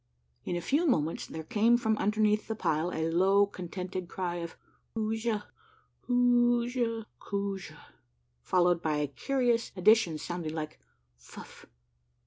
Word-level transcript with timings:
In 0.45 0.55
a 0.55 0.61
few 0.61 0.87
moments 0.87 1.27
there 1.27 1.43
came 1.43 1.77
from 1.77 1.95
underneath 1.99 2.47
the 2.47 2.55
pile 2.55 2.91
a 2.91 3.11
low, 3.11 3.45
contented 3.45 4.07
cry 4.09 4.37
of" 4.37 4.55
Coojah! 4.95 5.43
Coojah! 6.01 7.05
Coojah!" 7.19 7.85
followed 8.51 8.81
by 8.81 8.97
a 8.97 9.05
curious 9.07 9.71
addition 9.75 10.17
sounding 10.17 10.55
like" 10.55 10.79
Fuff 11.29 11.67